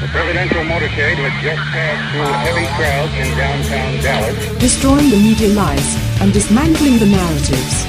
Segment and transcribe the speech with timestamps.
[0.00, 4.58] The presidential motorcade had just passed through heavy crowds in downtown Dallas.
[4.58, 7.84] Destroying the media lies and dismantling the narratives.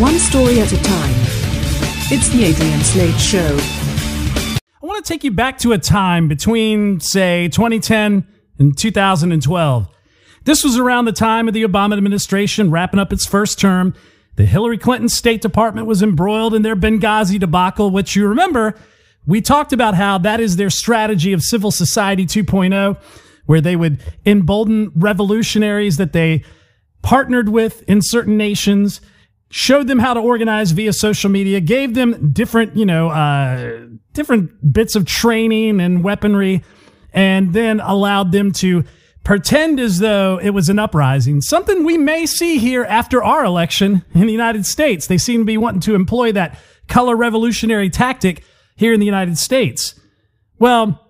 [0.00, 1.14] One story at a time.
[2.10, 3.56] It's the Adrian Slade Show.
[4.82, 8.26] I want to take you back to a time between, say, 2010
[8.58, 9.88] and 2012.
[10.42, 13.94] This was around the time of the Obama administration wrapping up its first term.
[14.34, 18.74] The Hillary Clinton State Department was embroiled in their Benghazi debacle, which you remember
[19.26, 22.98] we talked about how that is their strategy of civil society 2.0,
[23.46, 26.42] where they would embolden revolutionaries that they
[27.02, 29.00] partnered with in certain nations,
[29.50, 34.72] showed them how to organize via social media, gave them different, you know, uh, different
[34.72, 36.62] bits of training and weaponry,
[37.12, 38.84] and then allowed them to
[39.22, 41.40] pretend as though it was an uprising.
[41.40, 45.06] Something we may see here after our election in the United States.
[45.06, 49.38] They seem to be wanting to employ that color revolutionary tactic here in the United
[49.38, 49.98] States.
[50.58, 51.00] Well,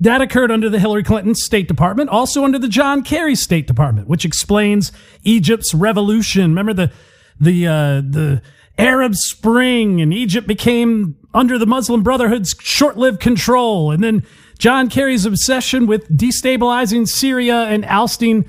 [0.00, 4.08] that occurred under the Hillary Clinton State Department, also under the John Kerry State Department,
[4.08, 4.90] which explains
[5.22, 6.50] Egypt's revolution.
[6.50, 6.92] Remember the
[7.38, 8.42] the uh, the
[8.78, 14.24] Arab Spring, and Egypt became under the Muslim Brotherhood's short-lived control, and then
[14.58, 18.44] John Kerry's obsession with destabilizing Syria and ousting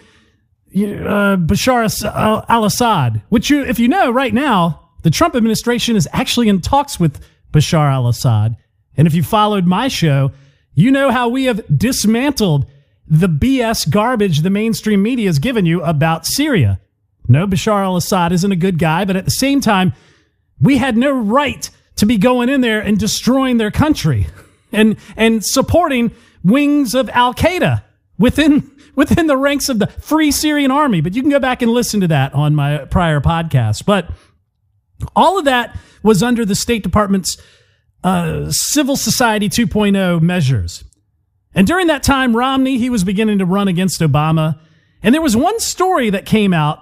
[0.76, 6.50] uh, Bashar al-Assad, which you, if you know, right now the Trump administration is actually
[6.50, 7.24] in talks with
[7.54, 8.58] Bashar al Assad.
[8.98, 10.32] And if you followed my show,
[10.74, 12.66] you know how we have dismantled
[13.08, 16.80] the BS garbage the mainstream media has given you about Syria.
[17.28, 19.94] No, Bashar al Assad isn't a good guy, but at the same time,
[20.60, 24.28] we had no right to be going in there and destroying their country
[24.72, 26.12] and, and supporting
[26.44, 27.84] wings of Al Qaeda
[28.18, 31.02] within, within the ranks of the Free Syrian Army.
[31.02, 33.86] But you can go back and listen to that on my prior podcast.
[33.86, 34.10] But
[35.16, 37.38] all of that was under the State Department's
[38.04, 40.84] uh, Civil Society 2.0 measures.
[41.56, 44.60] And during that time, Romney, he was beginning to run against Obama.
[45.02, 46.80] And there was one story that came out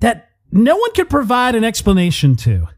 [0.00, 2.68] that no one could provide an explanation to.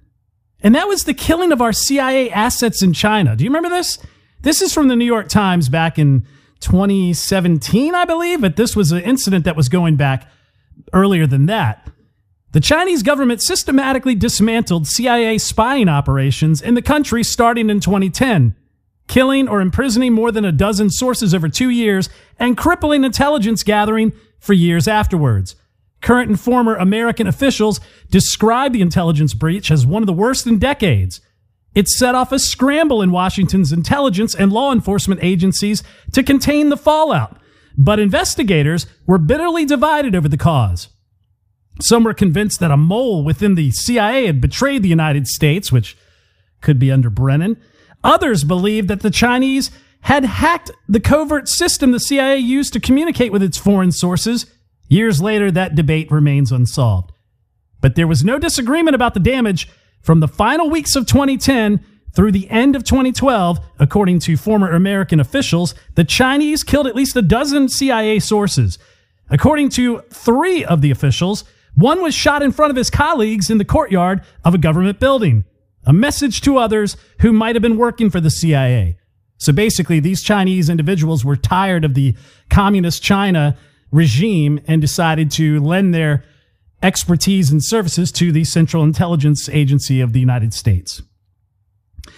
[0.60, 3.36] And that was the killing of our CIA assets in China.
[3.36, 3.98] Do you remember this?
[4.42, 6.26] This is from the New York Times back in
[6.60, 10.26] 2017, I believe, but this was an incident that was going back
[10.92, 11.88] earlier than that.
[12.52, 18.56] The Chinese government systematically dismantled CIA spying operations in the country starting in 2010,
[19.06, 24.12] killing or imprisoning more than a dozen sources over two years and crippling intelligence gathering
[24.38, 25.56] for years afterwards.
[26.00, 30.58] Current and former American officials describe the intelligence breach as one of the worst in
[30.58, 31.20] decades.
[31.74, 35.82] It set off a scramble in Washington's intelligence and law enforcement agencies
[36.12, 37.36] to contain the fallout,
[37.76, 40.88] but investigators were bitterly divided over the cause.
[41.80, 45.96] Some were convinced that a mole within the CIA had betrayed the United States, which
[46.60, 47.60] could be under Brennan.
[48.02, 49.70] Others believed that the Chinese
[50.02, 54.46] had hacked the covert system the CIA used to communicate with its foreign sources.
[54.88, 57.12] Years later, that debate remains unsolved.
[57.80, 59.68] But there was no disagreement about the damage
[60.00, 61.84] from the final weeks of 2010
[62.14, 67.16] through the end of 2012, according to former American officials, the Chinese killed at least
[67.16, 68.78] a dozen CIA sources.
[69.30, 73.58] According to three of the officials, one was shot in front of his colleagues in
[73.58, 75.44] the courtyard of a government building,
[75.84, 78.98] a message to others who might have been working for the CIA.
[79.38, 82.16] So basically, these Chinese individuals were tired of the
[82.50, 83.56] communist China
[83.90, 86.24] regime and decided to lend their
[86.82, 91.02] expertise and services to the Central Intelligence Agency of the United States.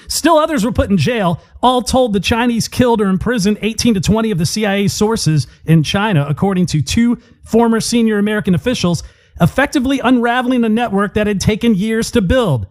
[0.09, 1.41] Still others were put in jail.
[1.63, 5.83] All told, the Chinese killed or imprisoned 18 to 20 of the CIA sources in
[5.83, 9.03] China, according to two former senior American officials
[9.41, 12.67] effectively unraveling a network that had taken years to build.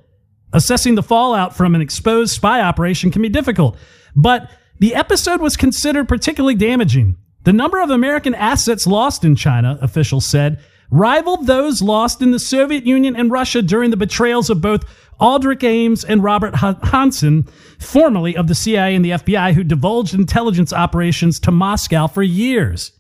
[0.54, 3.78] Assessing the fallout from an exposed spy operation can be difficult,
[4.16, 4.50] but
[4.80, 7.18] the episode was considered particularly damaging.
[7.44, 10.60] The number of American assets lost in China, officials said,
[10.92, 14.84] rivaled those lost in the Soviet Union and Russia during the betrayals of both
[15.20, 17.50] Aldrich Ames and Robert Hanssen,
[17.80, 22.92] formerly of the CIA and the FBI, who divulged intelligence operations to Moscow for years.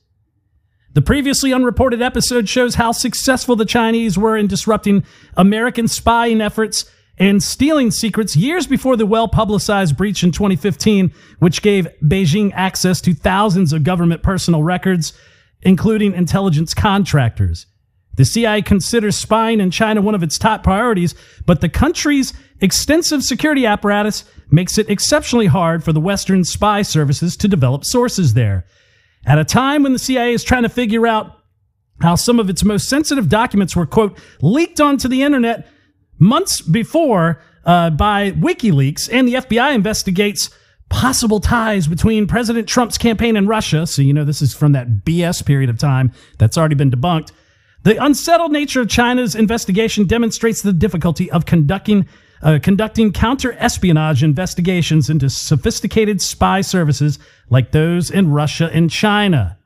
[0.93, 5.03] The previously unreported episode shows how successful the Chinese were in disrupting
[5.37, 6.89] American spying efforts
[7.19, 13.01] and stealing secrets years before the well publicized breach in 2015, which gave Beijing access
[13.01, 15.13] to thousands of government personal records,
[15.61, 17.67] including intelligence contractors.
[18.15, 21.13] The CIA considers spying in China one of its top priorities,
[21.45, 27.37] but the country's extensive security apparatus makes it exceptionally hard for the Western spy services
[27.37, 28.65] to develop sources there.
[29.29, 31.37] At a time when the CIA is trying to figure out
[32.01, 35.67] how some of its most sensitive documents were, quote, leaked onto the internet
[36.17, 40.49] months before uh, by WikiLeaks, and the FBI investigates
[40.89, 43.85] possible ties between President Trump's campaign and Russia.
[43.85, 47.31] So, you know, this is from that BS period of time that's already been debunked.
[47.83, 52.07] The unsettled nature of China's investigation demonstrates the difficulty of conducting
[52.41, 57.19] uh, conducting counter espionage investigations into sophisticated spy services
[57.49, 59.57] like those in Russia and China.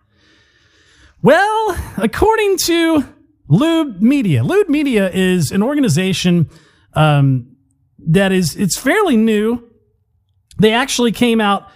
[1.22, 3.06] Well, according to
[3.48, 6.50] Lude Media, Lude Media is an organization
[6.94, 7.56] um,
[8.00, 9.64] that is it's fairly new.
[10.60, 11.70] They actually came out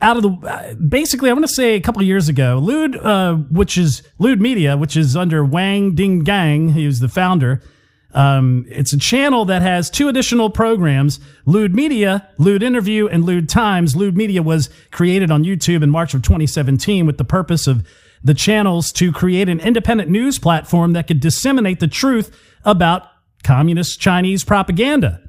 [0.00, 3.76] out of the basically, I want to say a couple years ago, Lude, uh, which
[3.78, 7.62] is Lude Media, which is under Wang Ding Gang, he was the founder.
[8.16, 13.46] Um, it's a channel that has two additional programs Lude Media, Lude Interview, and Lude
[13.46, 13.94] Times.
[13.94, 17.86] Lude Media was created on YouTube in March of 2017 with the purpose of
[18.24, 22.34] the channels to create an independent news platform that could disseminate the truth
[22.64, 23.02] about
[23.44, 25.20] communist Chinese propaganda.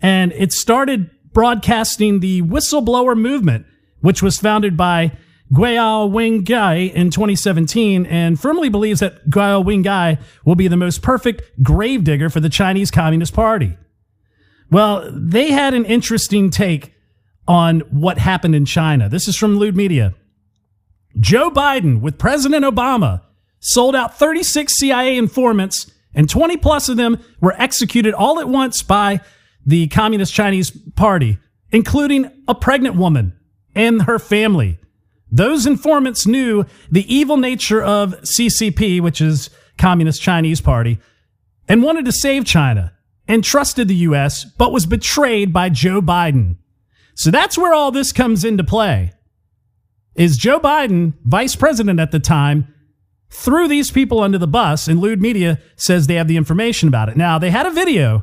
[0.00, 3.66] And it started broadcasting the whistleblower movement,
[4.00, 5.16] which was founded by
[5.52, 11.42] Guo Wengui in 2017 and firmly believes that Guo Wengui will be the most perfect
[11.62, 13.76] gravedigger for the Chinese Communist Party.
[14.70, 16.92] Well, they had an interesting take
[17.46, 19.08] on what happened in China.
[19.08, 20.14] This is from Lude Media.
[21.18, 23.22] Joe Biden, with President Obama,
[23.60, 28.82] sold out 36 CIA informants, and 20 plus of them were executed all at once
[28.82, 29.20] by
[29.64, 31.38] the Communist Chinese Party,
[31.72, 33.32] including a pregnant woman
[33.74, 34.78] and her family.
[35.30, 40.98] Those informants knew the evil nature of CCP, which is Communist Chinese Party,
[41.68, 42.92] and wanted to save China
[43.26, 46.56] and trusted the US, but was betrayed by Joe Biden.
[47.14, 49.12] So that's where all this comes into play.
[50.14, 52.72] Is Joe Biden, vice president at the time,
[53.30, 57.08] threw these people under the bus, and Lude Media says they have the information about
[57.08, 57.16] it.
[57.16, 58.22] Now, they had a video,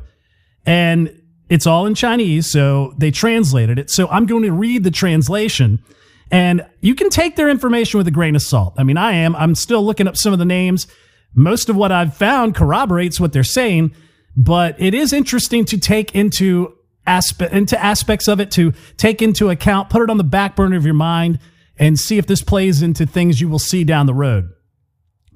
[0.66, 3.90] and it's all in Chinese, so they translated it.
[3.90, 5.82] So I'm going to read the translation
[6.30, 8.74] and you can take their information with a grain of salt.
[8.78, 9.36] I mean, I am.
[9.36, 10.86] I'm still looking up some of the names.
[11.34, 13.94] Most of what I've found corroborates what they're saying,
[14.36, 16.74] but it is interesting to take into
[17.06, 20.76] aspect into aspects of it to take into account, put it on the back burner
[20.76, 21.38] of your mind,
[21.78, 24.50] and see if this plays into things you will see down the road.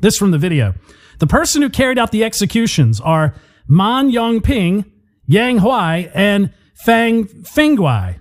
[0.00, 0.74] This from the video.
[1.18, 3.34] The person who carried out the executions are
[3.68, 4.90] Man Yongping,
[5.26, 8.18] Yang Huai, and Fang Fengguai.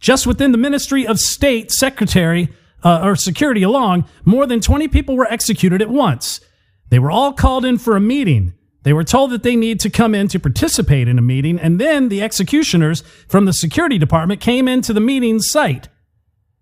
[0.00, 2.48] Just within the Ministry of State Secretary
[2.82, 6.40] uh, or Security along, more than 20 people were executed at once.
[6.88, 8.54] They were all called in for a meeting.
[8.82, 11.78] They were told that they need to come in to participate in a meeting, and
[11.78, 15.88] then the executioners from the security department came into the meeting site.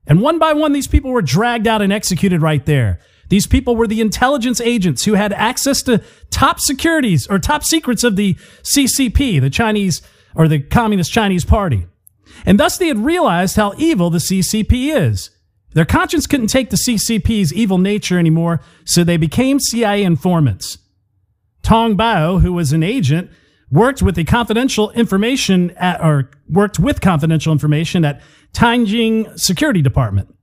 [0.04, 2.98] And one by one, these people were dragged out and executed right there.
[3.28, 8.02] These people were the intelligence agents who had access to top securities or top secrets
[8.02, 10.02] of the CCP, the Chinese
[10.34, 11.86] or the Communist Chinese Party
[12.44, 15.30] and thus they had realized how evil the CCP is.
[15.72, 20.78] Their conscience couldn't take the CCP's evil nature anymore, so they became CIA informants.
[21.62, 23.30] Tong Bao, who was an agent,
[23.70, 28.22] worked with the confidential information at, or worked with confidential information at
[28.54, 30.34] Tianjin Security Department.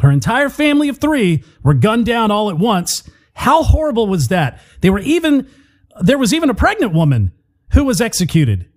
[0.00, 3.08] Her entire family of three were gunned down all at once.
[3.34, 4.60] How horrible was that?
[4.80, 5.48] They were even,
[6.00, 7.32] there was even a pregnant woman
[7.72, 8.68] who was executed.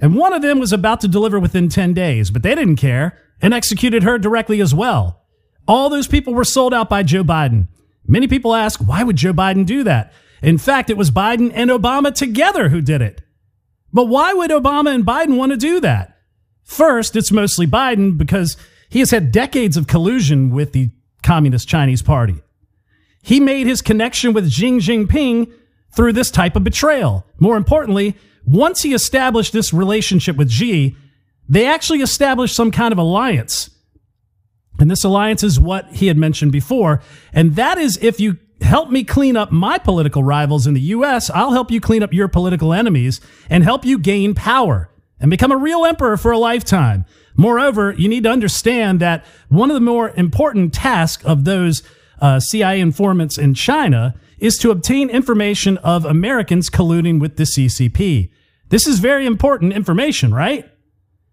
[0.00, 3.18] And one of them was about to deliver within 10 days, but they didn't care
[3.40, 5.22] and executed her directly as well.
[5.66, 7.68] All those people were sold out by Joe Biden.
[8.06, 10.12] Many people ask, why would Joe Biden do that?
[10.42, 13.22] In fact, it was Biden and Obama together who did it.
[13.92, 16.18] But why would Obama and Biden want to do that?
[16.64, 18.56] First, it's mostly Biden because
[18.88, 20.90] he has had decades of collusion with the
[21.22, 22.42] Communist Chinese Party.
[23.22, 25.50] He made his connection with Xi Jinping
[25.94, 27.26] through this type of betrayal.
[27.38, 28.16] More importantly,
[28.46, 30.96] once he established this relationship with Xi,
[31.48, 33.70] they actually established some kind of alliance.
[34.78, 37.00] And this alliance is what he had mentioned before.
[37.32, 41.30] And that is if you help me clean up my political rivals in the US,
[41.30, 45.52] I'll help you clean up your political enemies and help you gain power and become
[45.52, 47.04] a real emperor for a lifetime.
[47.36, 51.82] Moreover, you need to understand that one of the more important tasks of those
[52.20, 58.30] uh, CIA informants in China is to obtain information of Americans colluding with the CCP.
[58.68, 60.68] This is very important information, right?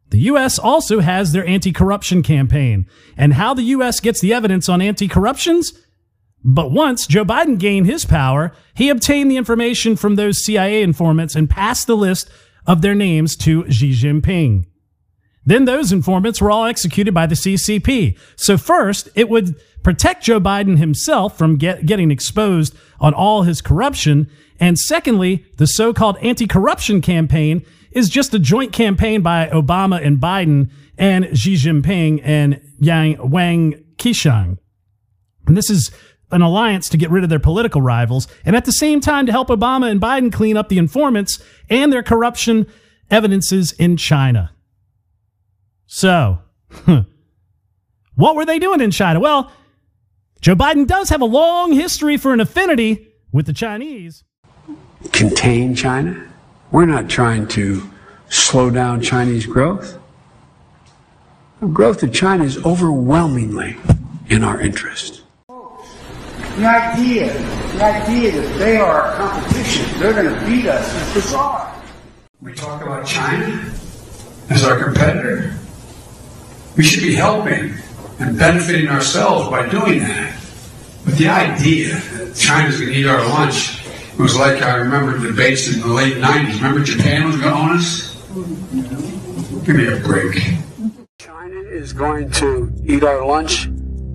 [0.10, 0.60] The U.S.
[0.60, 2.86] also has their anti corruption campaign
[3.18, 4.00] and how the U.S.
[4.00, 5.74] gets the evidence on anti corruptions.
[6.44, 11.36] But once Joe Biden gained his power, he obtained the information from those CIA informants
[11.36, 12.30] and passed the list
[12.66, 14.66] of their names to Xi Jinping.
[15.46, 18.18] Then those informants were all executed by the CCP.
[18.36, 23.62] So first, it would protect Joe Biden himself from get, getting exposed on all his
[23.62, 24.30] corruption.
[24.60, 30.70] And secondly, the so-called anti-corruption campaign is just a joint campaign by Obama and Biden
[30.98, 34.58] and Xi Jinping and Yang Wang Qishan.
[35.48, 35.92] And this is
[36.32, 39.32] an alliance to get rid of their political rivals and at the same time to
[39.32, 42.68] help Obama and Biden clean up the informants and their corruption
[43.10, 44.52] evidences in China.
[45.94, 46.40] So,
[48.16, 49.20] what were they doing in China?
[49.20, 49.52] Well,
[50.40, 54.24] Joe Biden does have a long history for an affinity with the Chinese.
[55.12, 56.32] Contain China?
[56.72, 57.84] We're not trying to
[58.30, 60.00] slow down Chinese growth.
[61.60, 63.76] The growth of China is overwhelmingly
[64.30, 65.24] in our interest.
[65.50, 67.34] The idea,
[67.74, 71.84] the idea that they are our competition, they're going to beat us is bizarre.
[72.40, 73.70] We talk about China
[74.50, 75.58] as our competitor.
[76.78, 77.74] We should be helping
[78.20, 80.40] and benefiting ourselves by doing that.
[81.04, 83.86] But the idea that China's going to eat our lunch
[84.18, 86.56] was like I remember debates in the late 90s.
[86.56, 88.16] Remember Japan was going to own us?
[89.66, 90.36] Give me a break.
[91.20, 93.66] China is going to eat our lunch?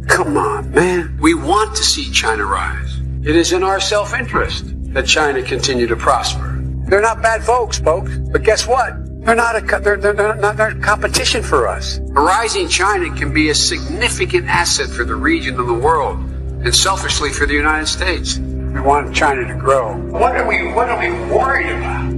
[0.08, 1.18] Come on, man.
[1.20, 3.00] We want to see China rise.
[3.22, 6.62] It is in our self interest that China continue to prosper.
[6.88, 8.16] They're not bad folks, folks.
[8.30, 9.05] But guess what?
[9.26, 11.98] They're not a they're, they're, they're not they're competition for us.
[11.98, 16.18] A rising China can be a significant asset for the region and the world,
[16.64, 18.38] and selfishly for the United States.
[18.38, 19.96] We want China to grow.
[19.96, 22.12] What are we What are we worried about?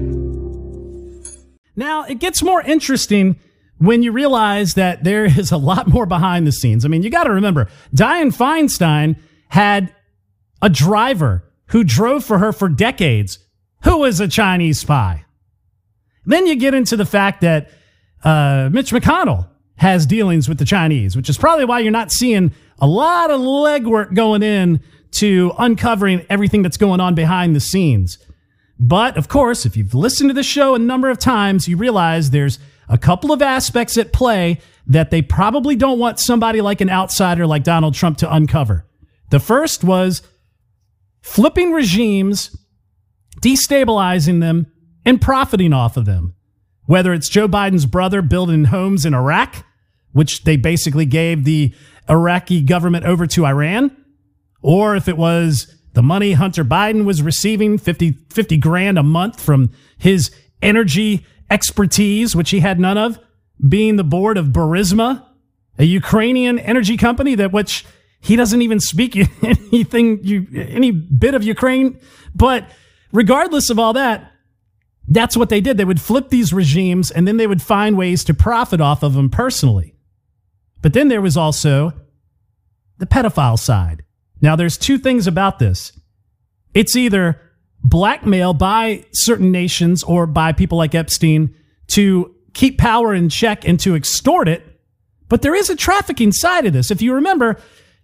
[1.77, 3.41] Now it gets more interesting
[3.79, 6.85] when you realize that there is a lot more behind the scenes.
[6.85, 9.17] I mean, you got to remember, Dianne Feinstein
[9.49, 9.95] had
[10.61, 13.39] a driver who drove for her for decades
[13.85, 15.25] who was a Chinese spy.
[16.29, 17.71] Then you get into the fact that
[18.23, 22.53] uh, Mitch McConnell has dealings with the Chinese, which is probably why you're not seeing
[22.81, 24.81] a lot of legwork going in
[25.13, 28.19] to uncovering everything that's going on behind the scenes.
[28.79, 32.31] But of course, if you've listened to the show a number of times, you realize
[32.31, 32.59] there's
[32.91, 37.47] a couple of aspects at play that they probably don't want somebody like an outsider
[37.47, 38.87] like Donald Trump to uncover.
[39.31, 40.21] The first was
[41.23, 42.55] flipping regimes,
[43.41, 44.67] destabilizing them,
[45.09, 46.35] and profiting off of them.
[46.85, 49.65] Whether it's Joe Biden's brother building homes in Iraq,
[50.13, 51.75] which they basically gave the
[52.11, 53.91] Iraqi government over to Iran,
[54.61, 59.41] or if it was the money Hunter Biden was receiving 50, 50 grand a month
[59.41, 63.19] from his energy expertise, which he had none of,
[63.67, 65.25] being the board of Burisma,
[65.79, 67.87] a Ukrainian energy company that which
[68.21, 71.99] he doesn't even speak anything, you, any bit of Ukraine.
[72.35, 72.71] But
[73.11, 74.33] regardless of all that,
[75.09, 75.77] that's what they did.
[75.77, 79.15] They would flip these regimes and then they would find ways to profit off of
[79.15, 79.95] them personally.
[80.83, 81.93] But then there was also
[82.99, 84.05] the pedophile side.
[84.41, 85.93] Now, there's two things about this.
[86.75, 87.41] It's either
[87.83, 91.55] blackmail by certain nations or by people like Epstein
[91.89, 94.63] to keep power in check and to extort it.
[95.29, 96.91] But there is a trafficking side of this.
[96.91, 97.59] If you remember,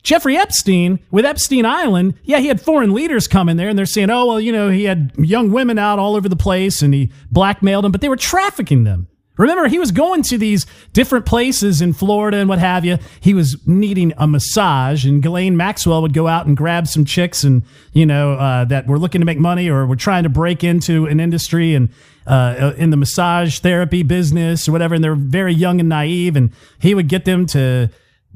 [0.04, 3.87] Jeffrey Epstein with Epstein Island, yeah, he had foreign leaders come in there and they're
[3.87, 6.94] saying, oh, well, you know, he had young women out all over the place and
[6.94, 9.08] he blackmailed them, but they were trafficking them.
[9.37, 12.99] Remember, he was going to these different places in Florida and what have you.
[13.18, 17.42] He was needing a massage, and Ghislaine Maxwell would go out and grab some chicks
[17.42, 20.62] and, you know, uh, that were looking to make money or were trying to break
[20.62, 21.88] into an industry and
[22.28, 24.94] uh, in the massage therapy business or whatever.
[24.94, 26.37] And they're very young and naive.
[26.37, 27.90] And he would get them to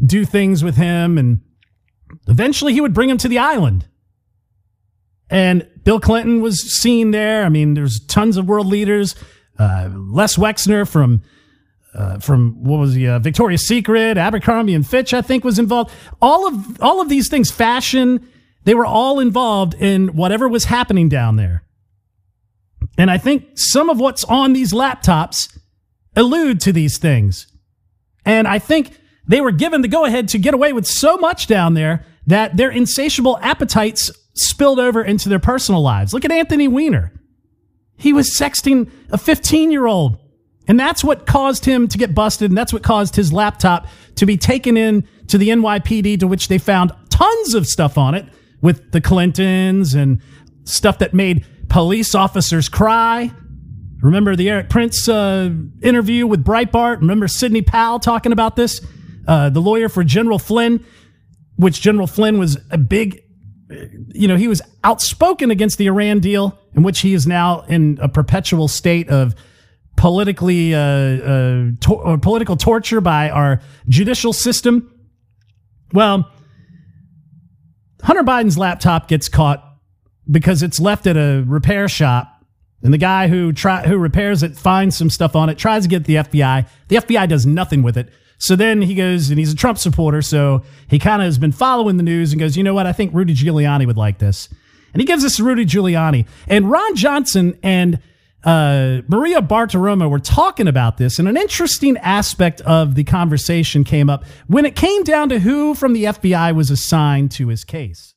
[0.04, 1.16] do things with him.
[1.16, 1.42] And
[2.26, 3.86] eventually he would bring him to the island.
[5.30, 7.44] And Bill Clinton was seen there.
[7.44, 9.14] I mean, there's tons of world leaders
[9.58, 11.22] uh, Les Wexner from
[11.94, 13.08] uh, from what was he?
[13.08, 15.90] Uh, Victoria's Secret, Abercrombie and Fitch, I think, was involved.
[16.22, 18.26] All of all of these things, fashion,
[18.64, 21.64] they were all involved in whatever was happening down there.
[22.96, 25.58] And I think some of what's on these laptops
[26.14, 27.46] allude to these things.
[28.24, 28.98] And I think
[29.28, 32.56] they were given the go ahead to get away with so much down there that
[32.56, 36.12] their insatiable appetites spilled over into their personal lives.
[36.12, 37.12] Look at Anthony Weiner.
[37.96, 40.18] He was sexting a 15 year old.
[40.66, 42.50] And that's what caused him to get busted.
[42.50, 46.48] And that's what caused his laptop to be taken in to the NYPD, to which
[46.48, 48.26] they found tons of stuff on it
[48.60, 50.20] with the Clintons and
[50.64, 53.32] stuff that made police officers cry.
[54.02, 55.50] Remember the Erik Prince uh,
[55.82, 57.00] interview with Breitbart?
[57.00, 58.80] Remember Sidney Powell talking about this?
[59.28, 60.84] Uh, the lawyer for General Flynn,
[61.54, 63.22] which General Flynn was a big
[64.14, 67.98] you know, he was outspoken against the Iran deal, in which he is now in
[68.00, 69.34] a perpetual state of
[69.96, 74.90] politically uh, uh, to- political torture by our judicial system.
[75.92, 76.30] Well,
[78.02, 79.62] Hunter Biden's laptop gets caught
[80.30, 82.44] because it's left at a repair shop
[82.82, 85.88] And the guy who try, who repairs it finds some stuff on it, tries to
[85.88, 86.68] get the FBI.
[86.88, 88.08] The FBI does nothing with it.
[88.38, 90.22] So then he goes and he's a Trump supporter.
[90.22, 92.86] So he kind of has been following the news and goes, you know what?
[92.86, 94.48] I think Rudy Giuliani would like this.
[94.92, 96.26] And he gives this Rudy Giuliani.
[96.46, 98.00] And Ron Johnson and
[98.44, 104.08] uh, Maria Bartiromo were talking about this, and an interesting aspect of the conversation came
[104.08, 108.14] up when it came down to who from the FBI was assigned to his case.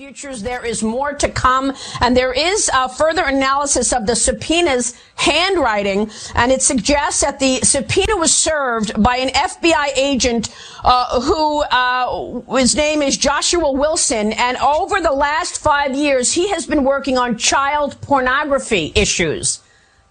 [0.00, 4.94] Futures, there is more to come, and there is uh, further analysis of the subpoena's
[5.16, 11.60] handwriting, and it suggests that the subpoena was served by an FBI agent uh, who
[11.64, 16.82] uh, his name is Joshua Wilson, and over the last five years, he has been
[16.82, 19.60] working on child pornography issues.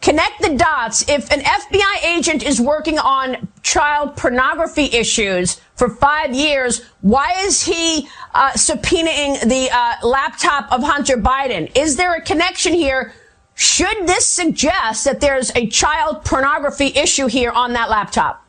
[0.02, 1.08] Connect the dots.
[1.10, 7.64] If an FBI agent is working on child pornography issues for five years, why is
[7.64, 11.70] he uh, subpoenaing the uh, laptop of Hunter Biden?
[11.76, 13.14] Is there a connection here?
[13.56, 18.46] Should this suggest that there's a child pornography issue here on that laptop?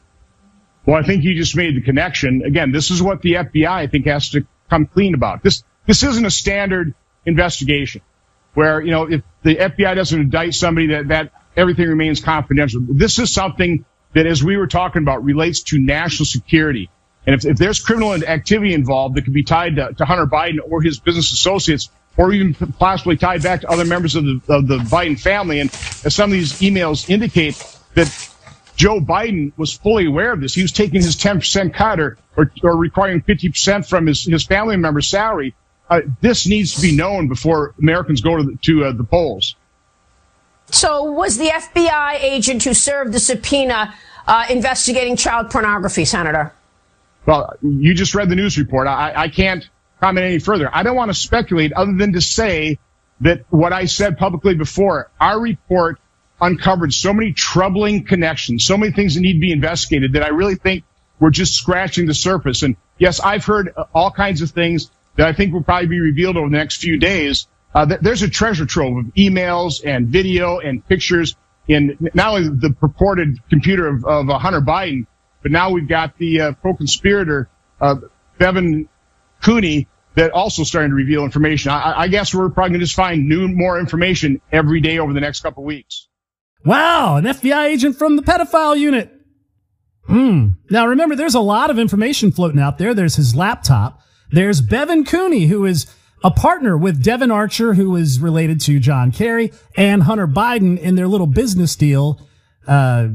[0.86, 2.42] Well, I think you just made the connection.
[2.46, 5.42] Again, this is what the FBI, I think, has to come clean about.
[5.42, 6.94] This this isn't a standard
[7.26, 8.02] investigation
[8.54, 12.80] where you know if the FBI doesn't indict somebody that that everything remains confidential.
[12.88, 16.90] This is something that, as we were talking about, relates to national security.
[17.26, 20.58] And if, if there's criminal activity involved that could be tied to, to, Hunter Biden
[20.66, 24.66] or his business associates, or even possibly tied back to other members of the, of
[24.66, 25.70] the Biden family, and
[26.04, 27.62] as some of these emails indicate
[27.94, 28.08] that
[28.76, 30.54] Joe Biden was fully aware of this.
[30.54, 34.76] He was taking his 10% cut or, or, or requiring 50% from his, his family
[34.76, 35.54] member's salary.
[35.90, 39.56] Uh, this needs to be known before Americans go to the, to uh, the polls.
[40.70, 43.92] So, was the FBI agent who served the subpoena
[44.28, 46.52] uh, investigating child pornography, Senator?
[47.26, 48.86] Well, you just read the news report.
[48.86, 49.68] I, I can't
[50.00, 50.70] comment any further.
[50.72, 52.78] I don't want to speculate other than to say
[53.20, 55.98] that what I said publicly before, our report
[56.40, 60.28] uncovered so many troubling connections, so many things that need to be investigated that I
[60.28, 60.84] really think
[61.18, 62.62] we're just scratching the surface.
[62.62, 66.38] And yes, I've heard all kinds of things that I think will probably be revealed
[66.38, 67.46] over the next few days.
[67.74, 71.36] Uh, th- there's a treasure trove of emails and video and pictures
[71.68, 75.04] in not only the purported computer of, of uh, Hunter Biden,
[75.42, 77.50] but now we've got the uh, co-conspirator
[77.82, 77.96] uh,
[78.38, 78.88] Bevan
[79.42, 81.70] Cooney that also starting to reveal information.
[81.70, 85.12] I, I guess we're probably going to just find new, more information every day over
[85.12, 86.08] the next couple weeks.
[86.64, 89.12] Wow, an FBI agent from the pedophile unit.
[90.06, 90.52] Hmm.
[90.70, 92.94] Now remember, there's a lot of information floating out there.
[92.94, 94.00] There's his laptop.
[94.32, 95.86] There's Bevan Cooney, who is
[96.22, 100.94] a partner with Devon Archer, who is related to John Kerry and Hunter Biden in
[100.94, 102.20] their little business deal.
[102.66, 103.08] Uh,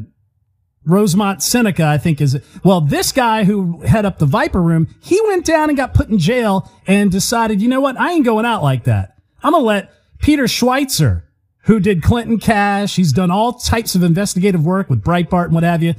[0.86, 5.20] Rosemont Seneca, I think is, well, this guy who head up the Viper room, he
[5.28, 8.00] went down and got put in jail and decided, you know what?
[8.00, 9.16] I ain't going out like that.
[9.42, 11.24] I'm going to let Peter Schweizer,
[11.64, 15.64] who did Clinton Cash, he's done all types of investigative work with Breitbart and what
[15.64, 15.96] have you.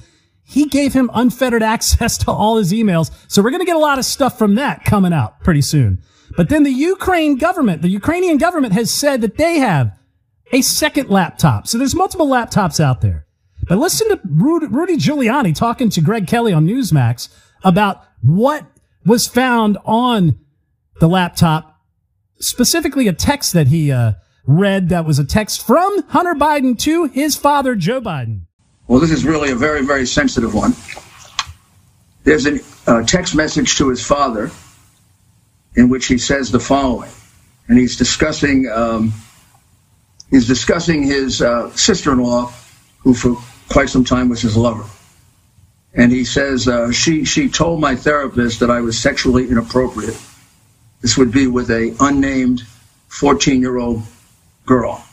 [0.49, 3.11] He gave him unfettered access to all his emails.
[3.29, 6.01] So we're going to get a lot of stuff from that coming out pretty soon.
[6.37, 9.99] But then the Ukraine government, the Ukrainian government has said that they have
[10.53, 11.67] a second laptop.
[11.67, 13.27] So there's multiple laptops out there.
[13.69, 17.29] But listen to Rudy Giuliani talking to Greg Kelly on Newsmax
[17.65, 18.65] about what
[19.05, 20.39] was found on
[21.01, 21.81] the laptop,
[22.39, 24.13] specifically a text that he uh,
[24.47, 28.46] read that was a text from Hunter Biden to his father, Joe Biden.
[28.89, 30.75] Well, this is really a very, very sensitive one.
[32.23, 34.51] There's a uh, text message to his father
[35.75, 37.11] in which he says the following,
[37.69, 39.13] and he's discussing um,
[40.31, 42.53] he's discussing his uh, sister-in-law,
[42.99, 43.37] who for
[43.69, 44.85] quite some time was his lover,
[45.93, 50.17] and he says uh, she she told my therapist that I was sexually inappropriate.
[51.01, 52.63] This would be with a unnamed
[53.11, 54.03] 14-year-old
[54.65, 55.05] girl.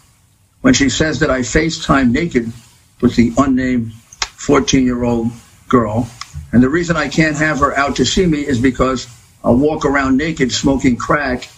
[0.62, 2.53] When she says that I FaceTime naked
[3.01, 3.91] with the unnamed
[4.38, 5.32] 14-year-old
[5.67, 6.10] girl,
[6.51, 9.08] and the reason I can't have her out to see me is because
[9.43, 11.49] I'll walk around naked smoking crack,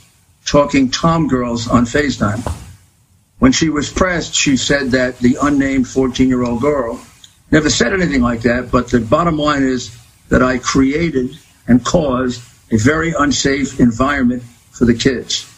[0.46, 2.48] talking Tom girls on FaceTime.
[3.40, 7.00] When she was pressed, she said that the unnamed 14 year old girl
[7.52, 9.96] never said anything like that, but the bottom line is
[10.30, 15.52] that I created and caused a very unsafe environment for the kids.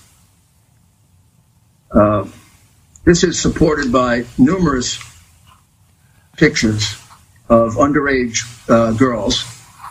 [1.92, 2.28] Uh,
[3.06, 4.98] this is supported by numerous
[6.38, 6.94] pictures
[7.50, 9.44] of underage uh, girls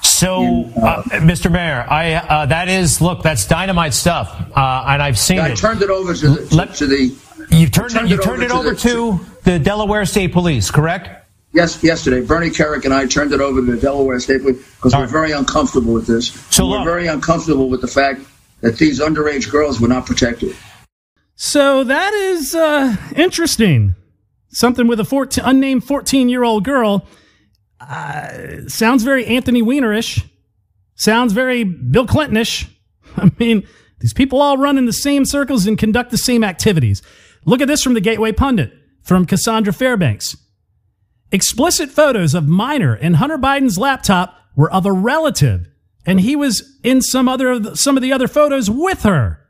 [0.06, 1.50] so, uh, Mr.
[1.50, 5.52] Mayor, I uh, that is look, that's dynamite stuff, uh, and I've seen I it.
[5.52, 6.56] I turned it over to the.
[6.56, 7.14] Let, to the
[7.50, 10.70] you turned, turned it, you turned it over, to, the, to the Delaware State Police,
[10.70, 11.10] correct?
[11.52, 14.94] Yes, yesterday, Bernie Kerik and I turned it over to the Delaware State Police because
[14.94, 15.10] we're right.
[15.10, 16.30] very uncomfortable with this.
[16.50, 18.20] So we're very uncomfortable with the fact
[18.60, 20.56] that these underage girls were not protected.
[21.34, 23.94] So that is uh, interesting.
[24.48, 27.06] Something with a 14, unnamed 14 year old girl.
[27.80, 30.28] Uh, sounds very Anthony Weinerish.
[30.94, 32.68] Sounds very Bill Clintonish.
[33.16, 33.66] I mean,
[34.00, 37.02] these people all run in the same circles and conduct the same activities.
[37.44, 40.36] Look at this from the Gateway Pundit from Cassandra Fairbanks.
[41.32, 45.68] Explicit photos of minor in Hunter Biden's laptop were of a relative,
[46.04, 49.45] and he was in some other some of the other photos with her.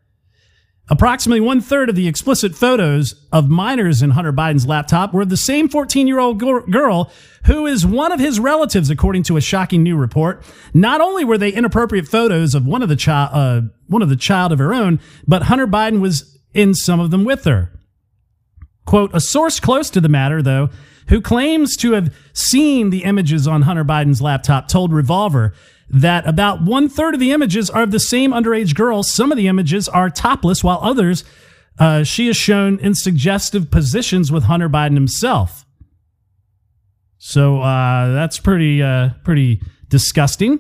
[0.88, 5.37] Approximately one third of the explicit photos of minors in Hunter Biden's laptop were the
[5.37, 7.11] same 14 year old girl
[7.46, 10.44] who is one of his relatives, according to a shocking new report.
[10.72, 14.16] Not only were they inappropriate photos of one of the child, uh, one of the
[14.16, 17.72] child of her own, but Hunter Biden was in some of them with her.
[18.85, 20.70] Quote, a source close to the matter, though,
[21.09, 25.53] who claims to have seen the images on Hunter Biden's laptop told Revolver
[25.88, 29.03] that about one third of the images are of the same underage girl.
[29.03, 31.25] Some of the images are topless, while others
[31.79, 35.64] uh, she is shown in suggestive positions with Hunter Biden himself.
[37.18, 40.59] So uh, that's pretty uh, pretty disgusting.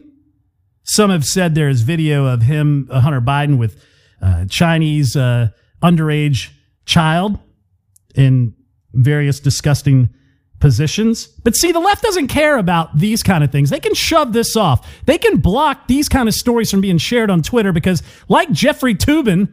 [0.84, 3.82] Some have said there is video of him, uh, Hunter Biden, with
[4.22, 5.48] uh, Chinese uh,
[5.82, 6.50] underage
[6.84, 7.38] child
[8.14, 8.54] in
[8.92, 10.10] various disgusting
[10.60, 11.26] positions.
[11.26, 13.70] But see, the left doesn't care about these kind of things.
[13.70, 14.88] They can shove this off.
[15.04, 18.94] They can block these kind of stories from being shared on Twitter because, like Jeffrey
[18.94, 19.52] Toobin,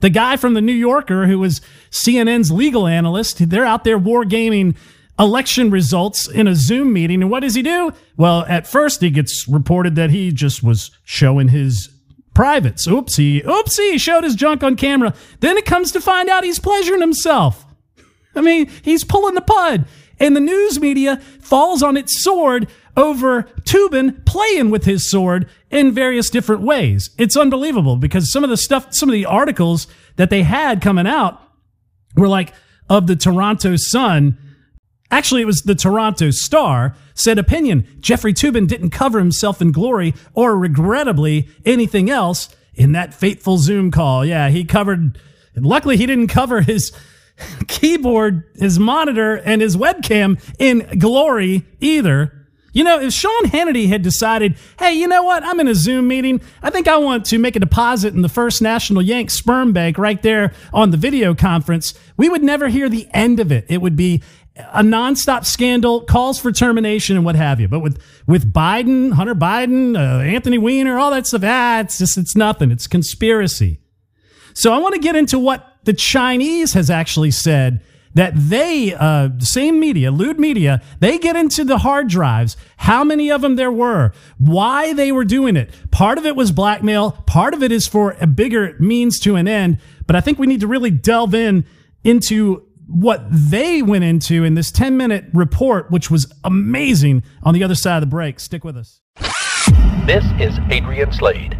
[0.00, 4.76] the guy from the New Yorker who was CNN's legal analyst, they're out there wargaming
[5.18, 7.22] election results in a Zoom meeting.
[7.22, 7.92] And what does he do?
[8.16, 11.88] Well, at first he gets reported that he just was showing his
[12.34, 12.86] privates.
[12.86, 15.14] Oopsie, oopsie, he showed his junk on camera.
[15.40, 17.64] Then it comes to find out he's pleasuring himself.
[18.34, 19.86] I mean, he's pulling the pud
[20.18, 25.92] and the news media falls on its sword over Toobin playing with his sword in
[25.92, 27.10] various different ways.
[27.18, 31.06] It's unbelievable because some of the stuff, some of the articles that they had coming
[31.06, 31.40] out
[32.16, 32.52] were like
[32.88, 34.38] of the Toronto Sun.
[35.10, 37.86] Actually, it was the Toronto Star said opinion.
[38.00, 43.90] Jeffrey Toobin didn't cover himself in glory or regrettably anything else in that fateful Zoom
[43.90, 44.24] call.
[44.24, 45.18] Yeah, he covered,
[45.56, 46.92] luckily he didn't cover his
[47.68, 52.44] keyboard, his monitor, and his webcam in glory either.
[52.72, 55.44] You know, if Sean Hannity had decided, hey, you know what?
[55.44, 56.40] I'm in a Zoom meeting.
[56.60, 59.96] I think I want to make a deposit in the First National Yank Sperm Bank
[59.96, 63.64] right there on the video conference, we would never hear the end of it.
[63.68, 64.22] It would be
[64.56, 67.68] a nonstop scandal, calls for termination, and what have you.
[67.68, 72.18] But with with Biden, Hunter Biden, uh, Anthony Weiner, all that stuff, ah, it's just
[72.18, 72.72] it's nothing.
[72.72, 73.80] It's conspiracy.
[74.52, 77.80] So I want to get into what the Chinese has actually said
[78.14, 83.30] that they, uh, same media, Lude Media, they get into the hard drives, how many
[83.30, 85.70] of them there were, why they were doing it.
[85.90, 87.12] Part of it was blackmail.
[87.26, 89.78] Part of it is for a bigger means to an end.
[90.06, 91.64] But I think we need to really delve in
[92.04, 97.64] into what they went into in this 10 minute report, which was amazing on the
[97.64, 98.38] other side of the break.
[98.38, 99.00] Stick with us.
[100.06, 101.58] This is Adrian Slade.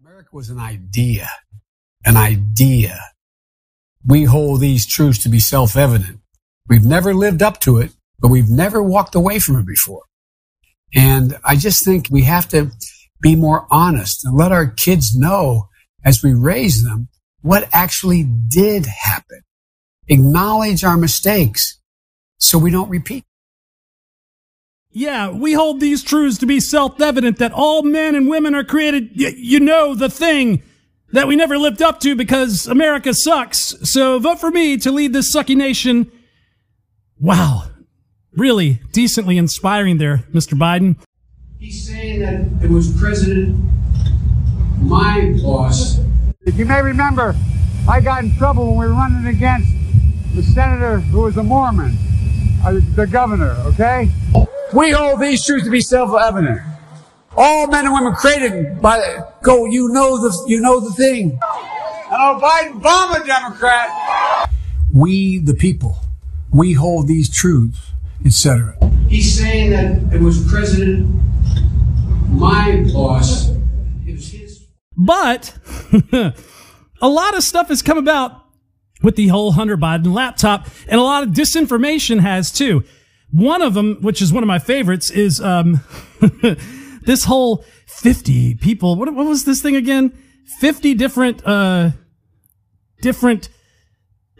[0.00, 1.28] America was an idea
[2.04, 2.98] an idea.
[4.06, 6.20] We hold these truths to be self-evident.
[6.68, 10.02] We've never lived up to it, but we've never walked away from it before.
[10.94, 12.70] And I just think we have to
[13.20, 15.68] be more honest and let our kids know
[16.04, 17.08] as we raise them
[17.42, 19.42] what actually did happen.
[20.08, 21.78] Acknowledge our mistakes
[22.38, 23.24] so we don't repeat.
[24.90, 29.10] Yeah, we hold these truths to be self-evident that all men and women are created,
[29.14, 30.62] you know, the thing
[31.12, 33.74] that we never lived up to because America sucks.
[33.90, 36.10] So vote for me to lead this sucky nation.
[37.18, 37.64] Wow.
[38.32, 40.54] Really decently inspiring there, Mr.
[40.54, 40.96] Biden.
[41.58, 43.58] He's saying that it was President,
[44.80, 45.98] my boss.
[46.46, 47.34] If you may remember
[47.88, 49.70] I got in trouble when we were running against
[50.34, 51.96] the senator who was a Mormon,
[52.64, 54.08] uh, the governor, okay?
[54.72, 56.60] We hold these truths to be self-evident.
[57.36, 59.66] All men and women created by go.
[59.66, 61.38] You know the you know the thing.
[62.10, 64.50] And oh, Biden, bomb a Democrat.
[64.92, 65.96] We, the people,
[66.52, 67.92] we hold these truths,
[68.26, 68.76] etc.
[69.08, 71.08] He's saying that it was President,
[72.28, 73.50] my boss.
[74.04, 74.66] It was his.
[74.96, 75.56] But
[77.00, 78.44] a lot of stuff has come about
[79.04, 82.82] with the whole Hunter Biden laptop, and a lot of disinformation has too.
[83.30, 85.80] One of them, which is one of my favorites, is um,
[87.02, 90.16] this whole 50 people, what, what was this thing again?
[90.58, 91.90] 50 different, uh,
[93.00, 93.48] different,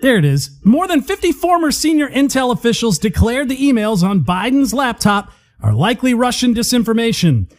[0.02, 0.58] there it is.
[0.64, 6.14] More than 50 former senior intel officials declared the emails on Biden's laptop are likely
[6.14, 7.50] Russian disinformation.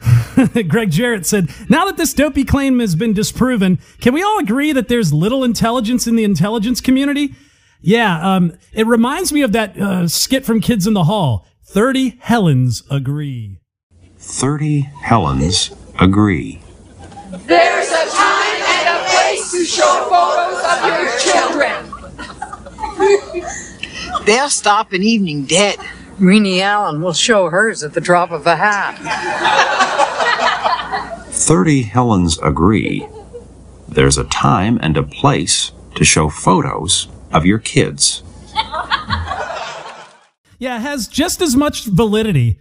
[0.68, 4.72] Gregg Jarrett said, now that this dopey claim has been disproven, can we all agree
[4.72, 7.34] that there's little intelligence in the intelligence community?
[7.80, 11.46] Yeah, um, it reminds me of that uh, skit from Kids in the Hall.
[11.64, 13.61] 30 Helens agree.
[14.22, 16.60] 30 Helens agree.
[17.30, 21.90] There's a time and a place to show photos of your children.
[24.26, 25.78] They'll stop an evening dead.
[26.18, 28.96] Renee Allen will show hers at the drop of a hat.
[31.32, 33.08] 30 Helens agree.
[33.88, 38.22] There's a time and a place to show photos of your kids.
[40.58, 42.60] Yeah, it has just as much validity.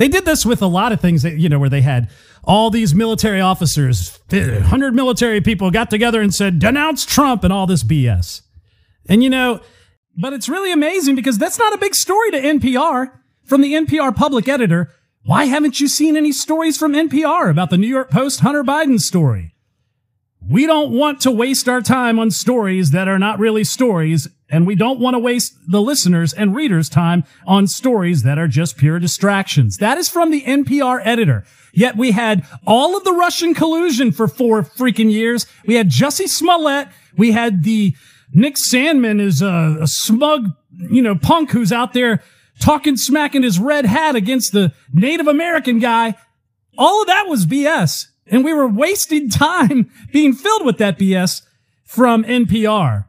[0.00, 2.08] They did this with a lot of things that, you know, where they had
[2.42, 7.66] all these military officers, 100 military people got together and said, denounce Trump and all
[7.66, 8.40] this BS.
[9.10, 9.60] And, you know,
[10.16, 13.12] but it's really amazing because that's not a big story to NPR.
[13.44, 14.90] From the NPR public editor,
[15.26, 18.98] why haven't you seen any stories from NPR about the New York Post Hunter Biden
[18.98, 19.54] story?
[20.48, 24.66] We don't want to waste our time on stories that are not really stories, and
[24.66, 28.76] we don't want to waste the listeners and readers' time on stories that are just
[28.76, 29.76] pure distractions.
[29.76, 31.44] That is from the NPR editor.
[31.72, 35.46] Yet we had all of the Russian collusion for four freaking years.
[35.66, 36.88] We had Jussie Smollett.
[37.16, 37.94] We had the
[38.32, 42.22] Nick Sandmann is a, a smug, you know, punk who's out there
[42.60, 46.14] talking smack in his red hat against the Native American guy.
[46.78, 48.06] All of that was BS.
[48.26, 51.42] And we were wasting time being filled with that BS
[51.84, 53.06] from NPR.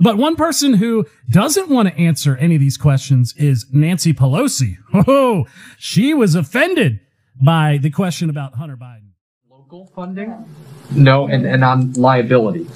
[0.00, 4.76] But one person who doesn't want to answer any of these questions is Nancy Pelosi.
[5.06, 5.46] Oh,
[5.78, 7.00] she was offended
[7.42, 9.10] by the question about Hunter Biden.
[9.50, 10.44] Local funding?
[10.92, 12.66] No, and, and on liability.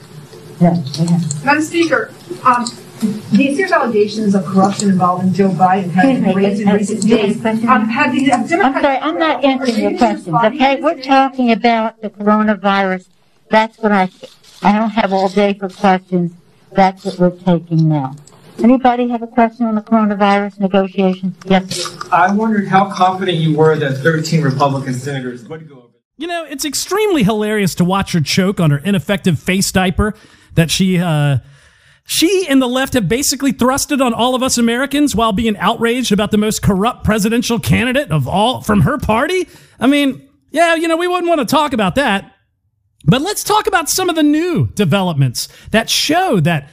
[0.61, 2.13] Madam Speaker,
[2.45, 2.67] um,
[3.03, 7.45] these serious allegations of corruption involving Joe Biden have been raised in recent days.
[7.45, 10.81] Um, have the have I'm sorry, I'm not answering your questions, okay?
[10.81, 13.09] We're talking about the coronavirus.
[13.51, 14.09] That's what I,
[14.63, 16.33] I don't have all day for questions.
[16.71, 18.15] That's what we're taking now.
[18.59, 21.37] Anybody have a question on the coronavirus negotiations?
[21.47, 21.97] Yes.
[22.13, 25.89] I wondered how confident you were that 13 Republican senators would go over.
[26.17, 30.15] You know, it's extremely hilarious to watch her choke on her ineffective face diaper
[30.55, 31.39] that she, uh,
[32.05, 36.13] she and the left have basically thrusted on all of us Americans while being outraged
[36.13, 39.49] about the most corrupt presidential candidate of all from her party.
[39.79, 42.33] I mean, yeah, you know, we wouldn't want to talk about that.
[43.05, 46.69] But let's talk about some of the new developments that show that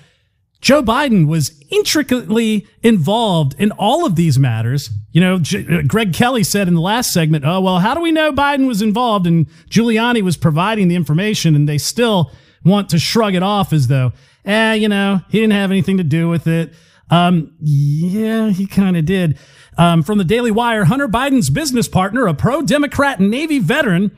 [0.62, 4.90] Joe Biden was intricately involved in all of these matters.
[5.12, 8.02] You know, J- uh, Greg Kelly said in the last segment, oh, well, how do
[8.02, 12.32] we know Biden was involved and Giuliani was providing the information and they still
[12.64, 14.12] want to shrug it off as though,
[14.46, 16.74] eh, you know, he didn't have anything to do with it.
[17.10, 19.38] Um, yeah, he kind of did.
[19.78, 24.16] Um, from the Daily Wire, Hunter Biden's business partner, a pro Democrat Navy veteran,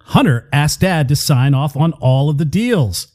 [0.00, 3.08] Hunter asked dad to sign off on all of the deals.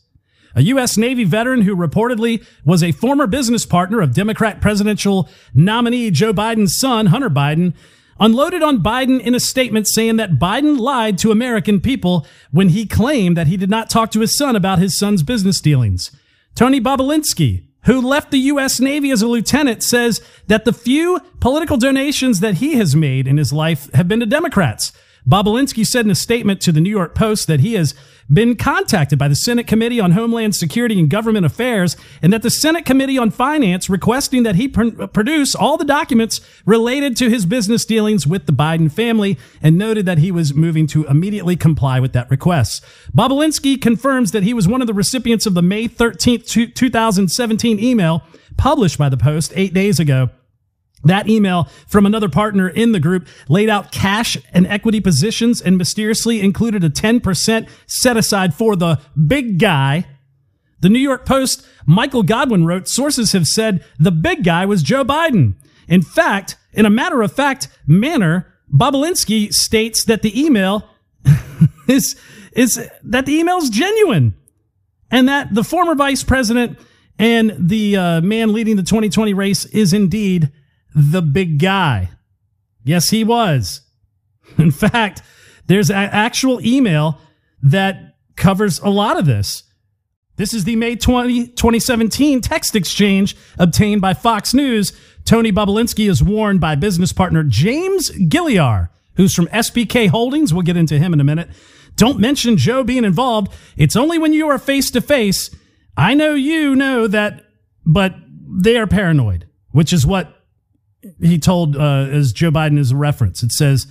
[0.56, 0.98] A U.S.
[0.98, 6.78] Navy veteran who reportedly was a former business partner of Democrat presidential nominee Joe Biden's
[6.80, 7.74] son, Hunter Biden,
[8.20, 12.86] unloaded on Biden in a statement saying that Biden lied to American people when he
[12.86, 16.12] claimed that he did not talk to his son about his son's business dealings.
[16.56, 18.80] Tony Bobulinski, who left the U.S.
[18.80, 23.38] Navy as a lieutenant, says that the few political donations that he has made in
[23.38, 24.92] his life have been to Democrats.
[25.28, 27.96] Bobulinski said in a statement to the New York Post that he has
[28.32, 32.50] been contacted by the Senate Committee on Homeland Security and Government Affairs and that the
[32.50, 37.46] Senate Committee on Finance requesting that he pr- produce all the documents related to his
[37.46, 42.00] business dealings with the Biden family and noted that he was moving to immediately comply
[42.00, 42.84] with that request.
[43.16, 48.24] Bobulinski confirms that he was one of the recipients of the May 13th, 2017 email
[48.58, 50.30] published by the Post eight days ago
[51.06, 55.78] that email from another partner in the group laid out cash and equity positions and
[55.78, 60.06] mysteriously included a 10% set aside for the big guy.
[60.82, 65.06] The New York Post, Michael Goodwin wrote, sources have said the big guy was Joe
[65.06, 65.56] Biden.
[65.88, 70.90] In fact, in a matter of fact manner, Bobulinski states that the email
[71.88, 72.16] is,
[72.52, 74.36] is that the email is genuine
[75.12, 76.78] and that the former vice president
[77.18, 80.52] and the uh, man leading the 2020 race is indeed
[80.96, 82.10] the big guy.
[82.84, 83.82] Yes, he was.
[84.58, 85.22] In fact,
[85.68, 87.20] there's an actual email
[87.62, 89.64] that covers a lot of this.
[90.38, 94.94] This is the May 20, 2017 text exchange obtained by Fox News.
[95.24, 100.54] Tony Bobulinski is warned by business partner James Gilliar, who's from SBK Holdings.
[100.54, 101.50] We'll get into him in a minute.
[101.96, 103.54] Don't mention Joe being involved.
[103.78, 105.50] It's only when you are face to face.
[105.96, 107.46] I know you know that,
[107.86, 108.14] but
[108.48, 110.35] they are paranoid, which is what
[111.22, 113.44] he told uh, as Joe Biden is a reference.
[113.44, 113.88] It says,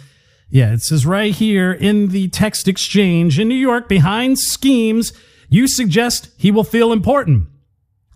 [0.51, 5.13] yeah, it says right here in the text exchange in New York, behind schemes,
[5.49, 7.49] you suggest he will feel important.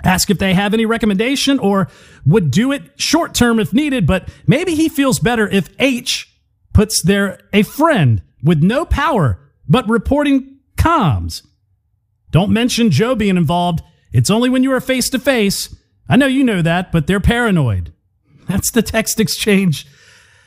[0.04, 1.88] Ask if they have any recommendation or
[2.24, 6.32] would do it short term if needed, but maybe he feels better if H
[6.72, 11.42] puts there a friend with no power but reporting comms.
[12.30, 13.82] Don't mention Joe being involved.
[14.12, 15.74] It's only when you are face to face.
[16.08, 17.92] I know you know that, but they're paranoid.
[18.48, 19.87] That's the text exchange.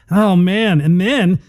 [0.10, 0.82] Oh man.
[0.82, 1.40] And then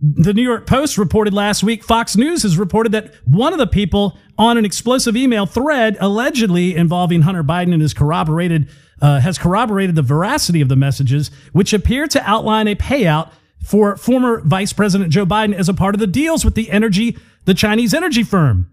[0.00, 3.66] the New York Post reported last week, Fox News has reported that one of the
[3.66, 8.68] people on an explosive email thread allegedly involving Hunter Biden and his corroborated
[9.00, 13.30] uh, has corroborated the veracity of the messages, which appear to outline a payout
[13.62, 17.18] for former Vice President Joe Biden as a part of the deals with the energy,
[17.44, 18.70] the Chinese energy firm.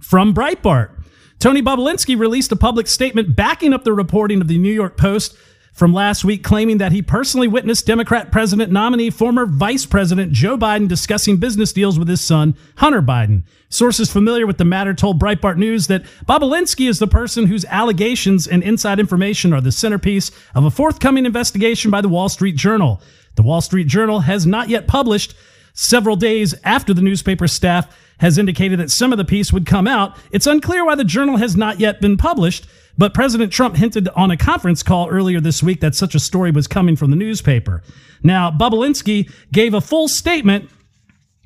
[0.00, 0.90] From Breitbart,
[1.38, 5.36] Tony Bobulinski released a public statement backing up the reporting of the New York Post
[5.72, 10.58] from last week, claiming that he personally witnessed Democrat president nominee, former Vice President Joe
[10.58, 13.42] Biden discussing business deals with his son, Hunter Biden.
[13.70, 18.46] Sources familiar with the matter told Breitbart News that Bobulinski is the person whose allegations
[18.46, 23.00] and inside information are the centerpiece of a forthcoming investigation by the Wall Street Journal.
[23.36, 25.34] The Wall Street Journal has not yet published
[25.72, 29.88] several days after the newspaper staff has indicated that some of the piece would come
[29.88, 30.16] out.
[30.30, 32.66] It's unclear why the journal has not yet been published.
[32.98, 36.50] But President Trump hinted on a conference call earlier this week that such a story
[36.50, 37.82] was coming from the newspaper.
[38.22, 40.70] Now, Bobulinski gave a full statement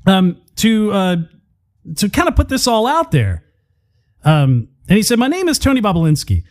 [0.05, 1.15] um, to uh,
[1.95, 3.43] to kind of put this all out there.
[4.23, 6.43] Um, and he said, "My name is Tony Bobulinski.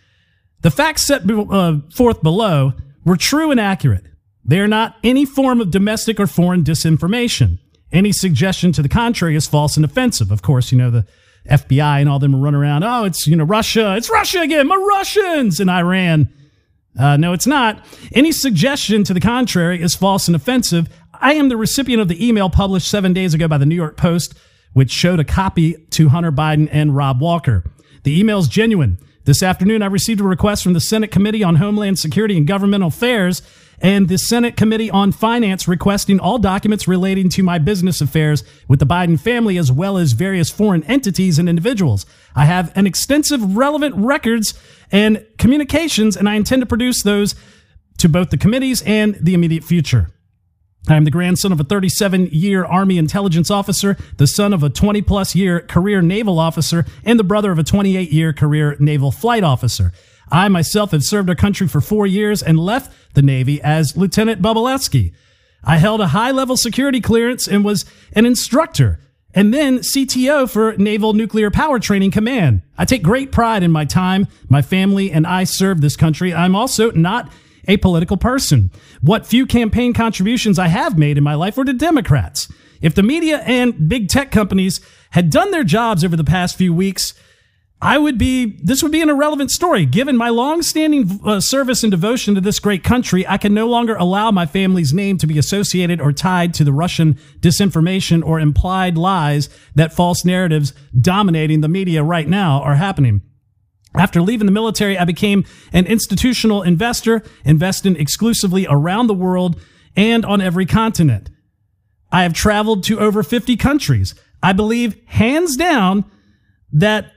[0.63, 2.73] The facts set uh, forth below
[3.05, 4.05] were true and accurate.
[4.45, 7.59] They are not any form of domestic or foreign disinformation.
[7.93, 10.31] Any suggestion to the contrary is false and offensive.
[10.31, 11.07] Of course, you know the."
[11.49, 12.85] FBI and all them run around.
[12.85, 13.97] Oh, it's, you know, Russia.
[13.97, 14.67] It's Russia again.
[14.67, 16.33] My Russians and Iran.
[16.99, 17.85] Uh, no, it's not.
[18.15, 20.89] Any suggestion to the contrary is false and offensive.
[21.21, 23.97] I am the recipient of the email published seven days ago by the New York
[23.97, 24.35] Post,
[24.73, 27.65] which showed a copy to Hunter Biden and Rob Walker.
[28.05, 28.99] The email is genuine.
[29.25, 32.89] This afternoon, I received a request from the Senate Committee on Homeland Security and Governmental
[32.89, 33.43] Affairs
[33.81, 38.79] and the Senate Committee on Finance requesting all documents relating to my business affairs with
[38.79, 42.07] the Biden family as well as various foreign entities and individuals.
[42.35, 44.55] I have an extensive relevant records
[44.91, 47.35] and communications, and I intend to produce those
[47.99, 50.09] to both the committees and the immediate future.
[50.89, 54.71] I am the grandson of a 37 year Army intelligence officer, the son of a
[54.71, 59.11] 20 plus year career naval officer, and the brother of a 28 year career naval
[59.11, 59.93] flight officer.
[60.31, 64.43] I myself have served our country for four years and left the Navy as Lieutenant
[64.43, 65.13] Bobulinski.
[65.63, 69.01] I held a high level security clearance and was an instructor
[69.37, 72.63] and then CTO for Naval Nuclear Power Training Command.
[72.79, 74.29] I take great pride in my time.
[74.49, 76.33] My family and I serve this country.
[76.33, 77.31] I'm also not
[77.69, 78.71] a political person.
[79.03, 82.51] What few campaign contributions I have made in my life were to Democrats.
[82.81, 86.73] If the media and big tech companies had done their jobs over the past few
[86.73, 87.13] weeks,
[87.81, 89.85] I would be, this would be an irrelevant story.
[89.85, 93.95] Given my long-standing uh, service and devotion to this great country, I can no longer
[93.97, 98.97] allow my family's name to be associated or tied to the Russian disinformation or implied
[98.97, 103.21] lies that false narratives dominating the media right now are happening.
[103.95, 109.61] After leaving the military, I became an institutional investor, investing exclusively around the world
[109.95, 111.29] and on every continent.
[112.11, 114.15] I have traveled to over 50 countries.
[114.43, 116.05] I believe hands down
[116.73, 117.13] that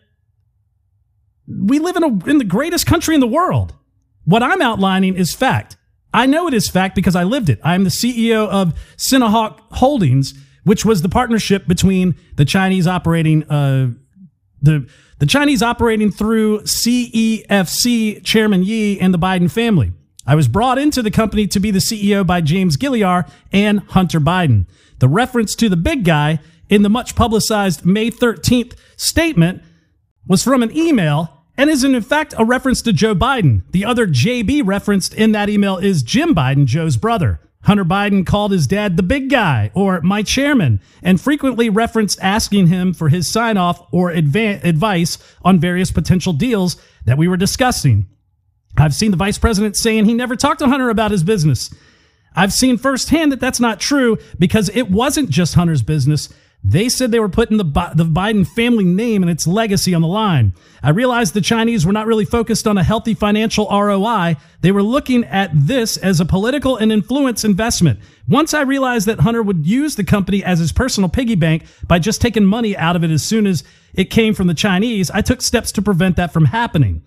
[1.49, 3.73] we live in, a, in the greatest country in the world.
[4.25, 5.77] What I'm outlining is fact.
[6.13, 7.59] I know it is fact because I lived it.
[7.63, 10.33] I'm the CEO of Sinohawk Holdings,
[10.63, 13.91] which was the partnership between the Chinese operating, uh,
[14.61, 19.93] the, the Chinese operating through CEFC Chairman Ye and the Biden family.
[20.25, 24.19] I was brought into the company to be the CEO by James Gilliar and Hunter
[24.19, 24.67] Biden.
[24.99, 29.63] The reference to the big guy in the much publicized May 13th statement
[30.27, 33.63] was from an email and is in fact a reference to Joe Biden.
[33.71, 37.41] The other JB referenced in that email is Jim Biden, Joe's brother.
[37.63, 42.67] Hunter Biden called his dad the big guy or my chairman and frequently referenced asking
[42.67, 48.07] him for his sign off or advice on various potential deals that we were discussing.
[48.77, 51.73] I've seen the vice president saying he never talked to Hunter about his business.
[52.37, 56.29] I've seen firsthand that that's not true because it wasn't just Hunter's business.
[56.63, 60.07] They said they were putting the, the Biden family name and its legacy on the
[60.07, 60.53] line.
[60.83, 64.35] I realized the Chinese were not really focused on a healthy financial ROI.
[64.61, 67.99] They were looking at this as a political and influence investment.
[68.27, 71.97] Once I realized that Hunter would use the company as his personal piggy bank by
[71.97, 75.21] just taking money out of it as soon as it came from the Chinese, I
[75.21, 77.03] took steps to prevent that from happening.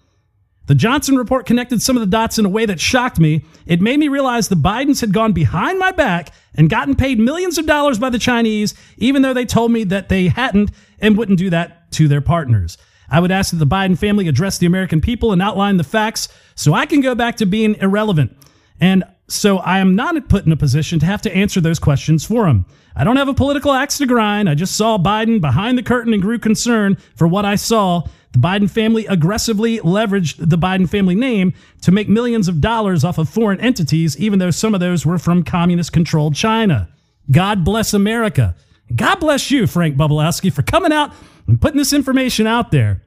[0.66, 3.44] The Johnson report connected some of the dots in a way that shocked me.
[3.66, 7.58] It made me realize the Bidens had gone behind my back and gotten paid millions
[7.58, 11.38] of dollars by the Chinese, even though they told me that they hadn't and wouldn't
[11.38, 12.78] do that to their partners.
[13.10, 16.28] I would ask that the Biden family address the American people and outline the facts
[16.54, 18.36] so I can go back to being irrelevant.
[18.80, 22.24] And so I am not put in a position to have to answer those questions
[22.24, 22.66] for him.
[22.94, 24.48] I don't have a political axe to grind.
[24.48, 28.02] I just saw Biden behind the curtain and grew concerned for what I saw.
[28.32, 31.52] The Biden family aggressively leveraged the Biden family name
[31.82, 35.18] to make millions of dollars off of foreign entities, even though some of those were
[35.18, 36.88] from communist controlled China.
[37.30, 38.56] God bless America.
[38.94, 41.12] God bless you, Frank Bobulinski, for coming out
[41.46, 43.02] and putting this information out there.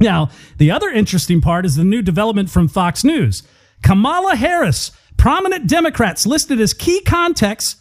[0.00, 3.42] Now, the other interesting part is the new development from Fox News.
[3.82, 7.76] Kamala Harris, prominent Democrats listed as key contacts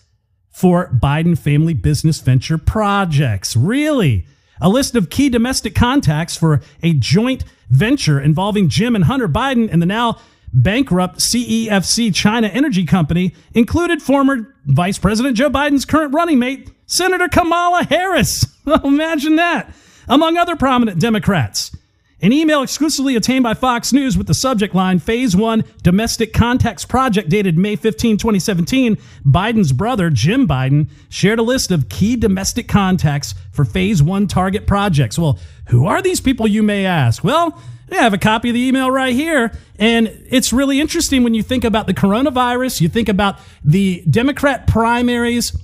[0.49, 3.55] for Biden family business venture projects.
[3.55, 4.25] Really?
[4.61, 9.71] A list of key domestic contacts for a joint venture involving Jim and Hunter Biden
[9.71, 10.19] and the now
[10.53, 17.27] bankrupt CEFC China Energy Company included former Vice President Joe Biden's current running mate, Senator
[17.27, 18.45] Kamala Harris.
[18.69, 19.73] Oh, imagine that.
[20.09, 21.73] Among other prominent Democrats.
[22.19, 26.83] An email exclusively obtained by Fox News with the subject line Phase 1 Domestic Contacts
[26.83, 32.67] Project dated May 15, 2017, Biden's brother, Jim Biden, shared a list of key domestic
[32.67, 35.19] contacts for Phase 1 target projects.
[35.19, 35.37] Well,
[35.67, 37.23] who are these people, you may ask?
[37.23, 37.61] Well,
[37.91, 39.51] I have a copy of the email right here.
[39.77, 44.65] And it's really interesting when you think about the coronavirus, you think about the Democrat
[44.65, 45.55] primaries,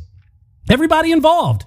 [0.69, 1.65] everybody involved.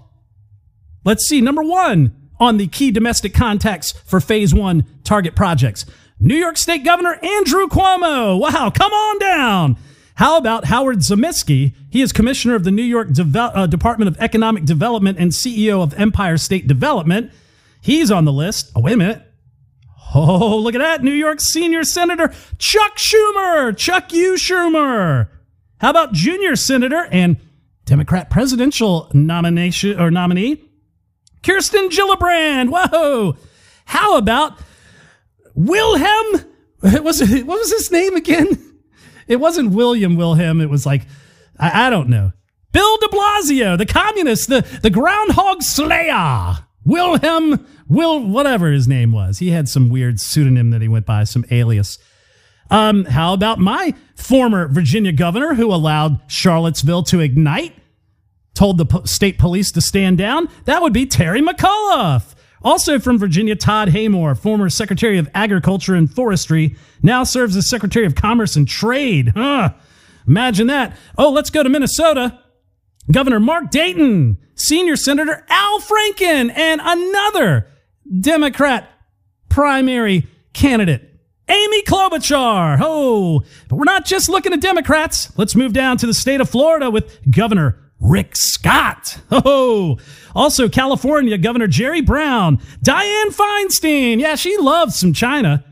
[1.04, 1.40] Let's see.
[1.40, 5.86] Number one, on the key domestic contacts for phase one target projects.
[6.18, 8.38] New York State Governor Andrew Cuomo.
[8.40, 9.76] Wow, come on down.
[10.14, 11.74] How about Howard Zemsky?
[11.90, 15.82] He is commissioner of the New York Deve- uh, Department of Economic Development and CEO
[15.82, 17.30] of Empire State Development.
[17.82, 18.72] He's on the list.
[18.74, 19.22] Oh, wait a minute.
[20.14, 21.02] Oh, look at that.
[21.04, 23.76] New York Senior Senator Chuck Schumer.
[23.76, 24.34] Chuck U.
[24.34, 25.28] Schumer.
[25.78, 27.36] How about Junior Senator and
[27.84, 30.62] Democrat presidential nomination or nominee
[31.46, 32.70] Kirsten Gillibrand.
[32.70, 33.36] Whoa.
[33.84, 34.58] How about
[35.54, 36.44] Wilhelm?
[36.82, 38.62] Was it, what was his name again?
[39.28, 40.60] It wasn't William Wilhelm.
[40.60, 41.02] It was like,
[41.58, 42.30] I, I don't know.
[42.70, 46.58] Bill de Blasio, the communist, the, the groundhog slayer.
[46.84, 49.40] Wilhelm, Will, whatever his name was.
[49.40, 51.98] He had some weird pseudonym that he went by, some alias.
[52.70, 57.74] Um, how about my former Virginia governor who allowed Charlottesville to ignite?
[58.56, 62.34] Told the state police to stand down, that would be Terry McAuliffe.
[62.62, 68.06] Also from Virginia, Todd Haymore, former Secretary of Agriculture and Forestry, now serves as Secretary
[68.06, 69.32] of Commerce and Trade.
[69.36, 69.74] Huh.
[70.26, 70.96] Imagine that.
[71.16, 72.40] Oh, let's go to Minnesota.
[73.12, 77.68] Governor Mark Dayton, Senior Senator Al Franken, and another
[78.20, 78.88] Democrat
[79.48, 81.08] primary candidate,
[81.48, 82.78] Amy Klobuchar.
[82.82, 85.36] Oh, but we're not just looking at Democrats.
[85.38, 89.18] Let's move down to the state of Florida with Governor Rick Scott.
[89.30, 89.98] Oh,
[90.34, 94.20] also California Governor Jerry Brown, Dianne Feinstein.
[94.20, 95.64] Yeah, she loves some China.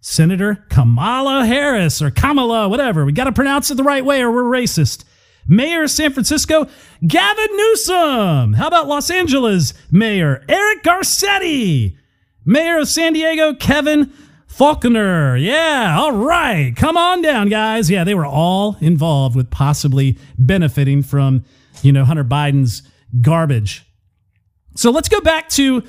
[0.00, 3.04] Senator Kamala Harris or Kamala, whatever.
[3.04, 5.04] We got to pronounce it the right way or we're racist.
[5.48, 6.68] Mayor of San Francisco,
[7.06, 8.52] Gavin Newsom.
[8.54, 11.96] How about Los Angeles Mayor Eric Garcetti?
[12.44, 14.12] Mayor of San Diego, Kevin
[14.56, 15.40] Faulconer.
[15.42, 16.74] Yeah, all right.
[16.74, 17.90] Come on down, guys.
[17.90, 21.44] Yeah, they were all involved with possibly benefiting from
[21.82, 22.82] you know, Hunter Biden's
[23.20, 23.84] garbage.
[24.74, 25.82] So let's go back to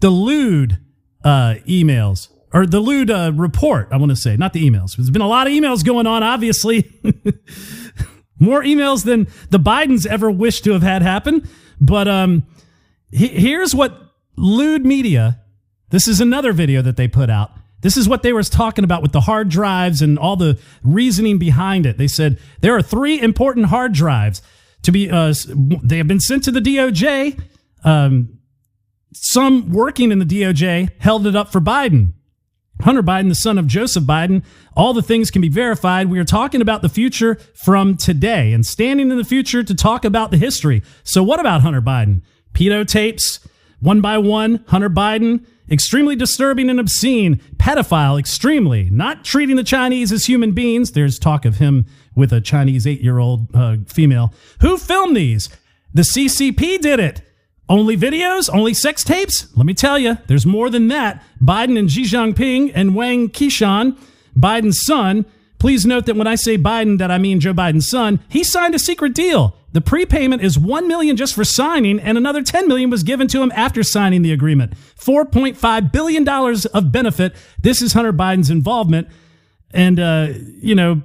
[0.00, 0.78] the Lude
[1.24, 3.88] uh, emails or the Lude uh, report.
[3.90, 4.96] I want to say, not the emails.
[4.96, 6.90] There's been a lot of emails going on, obviously.
[8.38, 11.48] More emails than the Bidens ever wished to have had happen.
[11.80, 12.46] But um,
[13.10, 13.96] he- here's what
[14.36, 15.40] Lude Media.
[15.90, 17.50] This is another video that they put out.
[17.84, 21.36] This is what they were talking about with the hard drives and all the reasoning
[21.38, 21.98] behind it.
[21.98, 24.40] They said there are three important hard drives
[24.84, 25.34] to be uh,
[25.82, 27.38] they have been sent to the DOJ.
[27.84, 28.38] Um,
[29.12, 32.14] some working in the DOJ held it up for Biden.
[32.80, 34.42] Hunter Biden, the son of Joseph Biden,
[34.74, 36.08] all the things can be verified.
[36.08, 40.06] We are talking about the future from today and standing in the future to talk
[40.06, 40.82] about the history.
[41.02, 42.22] So, what about Hunter Biden?
[42.54, 43.46] Pedo tapes,
[43.80, 50.12] one by one, Hunter Biden, extremely disturbing and obscene, pedophile, extremely, not treating the Chinese
[50.12, 50.92] as human beings.
[50.92, 54.32] There's talk of him with a Chinese eight year old uh, female.
[54.60, 55.48] Who filmed these?
[55.92, 57.22] The CCP did it.
[57.68, 58.50] Only videos?
[58.52, 59.48] Only sex tapes?
[59.56, 61.22] Let me tell you, there's more than that.
[61.40, 63.96] Biden and Xi Jinping and Wang Qishan,
[64.36, 65.24] Biden's son.
[65.58, 68.20] Please note that when I say Biden, that I mean Joe Biden's son.
[68.28, 69.56] He signed a secret deal.
[69.74, 73.42] The prepayment is 1 million just for signing and another 10 million was given to
[73.42, 74.72] him after signing the agreement.
[74.96, 77.34] 4.5 billion dollars of benefit.
[77.60, 79.08] This is Hunter Biden's involvement.
[79.72, 80.28] And uh,
[80.60, 81.02] you know,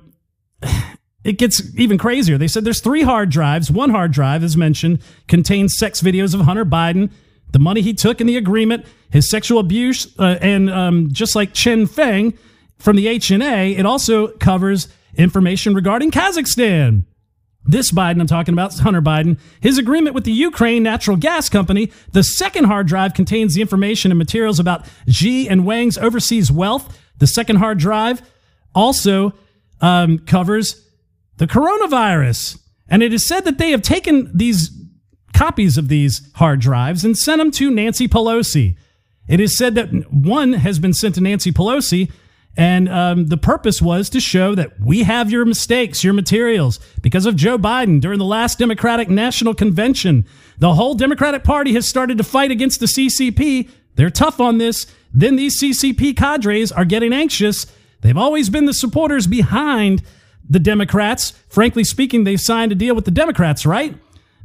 [1.24, 2.38] it gets even crazier.
[2.38, 3.72] They said there's three hard drives.
[3.72, 7.12] One hard drive, as mentioned, contains sex videos of Hunter Biden.
[7.52, 11.54] The money he took in the agreement, his sexual abuse, uh, and um, just like
[11.54, 12.38] Chen Feng
[12.78, 17.06] from the HNA, it also covers information regarding Kazakhstan.
[17.70, 21.92] This Biden I'm talking about, Hunter Biden, his agreement with the Ukraine natural gas company,
[22.14, 26.98] the second hard drive contains the information and materials about Xi and Wang's overseas wealth.
[27.20, 28.24] The second hard drive
[28.74, 29.34] also
[29.82, 30.84] um, covers
[31.38, 32.60] the coronavirus.
[32.88, 34.72] And it is said that they have taken these
[35.34, 38.78] copies of these hard drives and sent them to Nancy Pelosi.
[39.28, 42.12] It is said that one has been sent to Nancy Pelosi,
[42.60, 47.26] and um, the purpose was to show that we have your mistakes, your materials, because
[47.26, 50.26] of Joe Biden during the last Democratic National Convention.
[50.57, 53.70] The whole Democratic Party has started to fight against the CCP.
[53.95, 54.88] They're tough on this.
[55.14, 57.66] Then these CCP cadres are getting anxious.
[58.01, 60.03] They've always been the supporters behind
[60.49, 61.32] the Democrats.
[61.47, 63.95] Frankly speaking, they've signed a deal with the Democrats, right?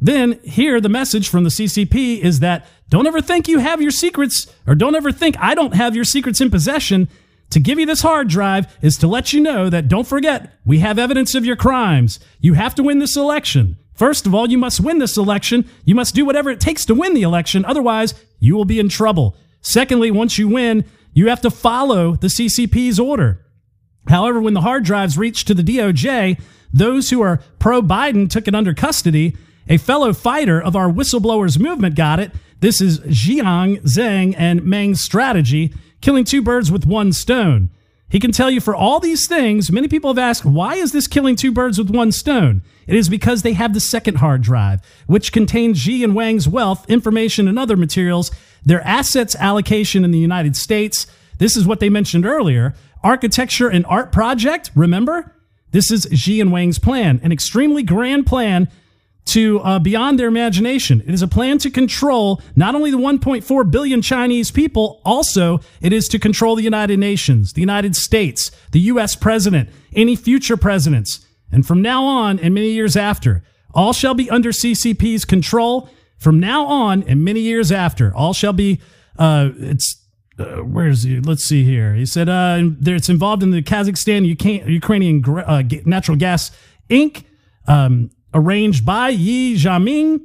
[0.00, 3.90] Then here, the message from the CCP is that don't ever think you have your
[3.90, 7.08] secrets, or don't ever think I don't have your secrets in possession.
[7.55, 10.80] To give you this hard drive is to let you know that don't forget, we
[10.80, 12.18] have evidence of your crimes.
[12.40, 13.76] You have to win this election.
[13.92, 15.64] First of all, you must win this election.
[15.84, 17.64] You must do whatever it takes to win the election.
[17.64, 19.36] Otherwise, you will be in trouble.
[19.61, 23.46] Secondly, once you win, you have to follow the CCP's order.
[24.09, 26.40] However, when the hard drives reached to the DOJ,
[26.72, 29.36] those who are pro Biden took it under custody.
[29.68, 32.32] A fellow fighter of our whistleblowers movement got it.
[32.59, 35.72] This is Jiang Zheng and Meng's strategy,
[36.05, 37.70] killing two birds with one stone.
[38.11, 41.07] He can tell you for all these things, many people have asked, why is this
[41.07, 42.61] killing two birds with one stone?
[42.86, 46.84] It is because they have the second hard drive, which contains Xi and Wang's wealth,
[46.90, 48.30] information, and other materials,
[48.62, 51.07] their assets allocation in the United States.
[51.38, 52.74] This is what they mentioned earlier.
[53.02, 55.34] Architecture and art project, remember?
[55.70, 58.68] This is Xi and Wang's plan, an extremely grand plan
[59.27, 61.03] to uh, beyond their imagination.
[61.07, 65.93] It is a plan to control not only the 1.4 billion Chinese people, also it
[65.93, 69.16] is to control the United Nations, the United States, the U.S.
[69.16, 71.27] president, any future presidents.
[71.51, 75.89] And from now on and many years after, all shall be under CCP's control.
[76.18, 78.81] From now on and many years after, all shall be,
[79.18, 80.01] uh, it's,
[80.39, 81.20] uh, where is he?
[81.20, 81.95] Let's see here.
[81.95, 86.51] He said, uh, there, it's involved in the Kazakhstan Ukrainian uh, Natural Gas
[86.91, 87.25] Inc.
[87.66, 90.20] Um, arranged by Ye Jianming.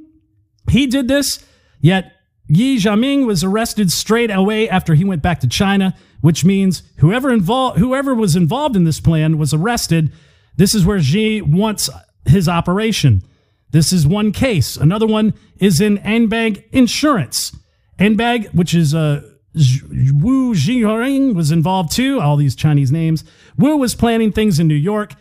[0.68, 1.44] He did this,
[1.80, 2.12] yet
[2.48, 7.32] Ye Jianming was arrested straight away after he went back to China, which means whoever
[7.32, 10.12] involved, whoever was involved in this plan was arrested.
[10.56, 11.88] This is where Xi wants
[12.26, 13.22] his operation.
[13.70, 14.76] This is one case.
[14.76, 17.56] Another one is in Anbang Insurance.
[17.98, 19.22] Anbang, which is uh,
[19.54, 22.20] Wu Zhiheng, was involved too.
[22.20, 23.22] All these Chinese names.
[23.56, 25.14] Wu was planning things in New York.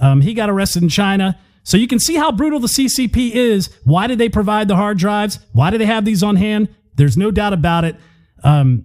[0.00, 1.38] Um, he got arrested in China.
[1.64, 3.70] So you can see how brutal the CCP is.
[3.84, 5.38] Why did they provide the hard drives?
[5.52, 6.68] Why do they have these on hand?
[6.94, 7.96] There's no doubt about it.
[8.44, 8.84] Um,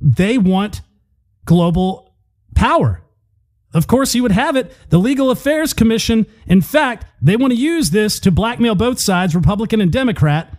[0.00, 0.80] they want
[1.44, 2.16] global
[2.54, 3.02] power.
[3.74, 4.72] Of course, you would have it.
[4.88, 9.34] The Legal Affairs Commission, in fact, they want to use this to blackmail both sides,
[9.34, 10.56] Republican and Democrat.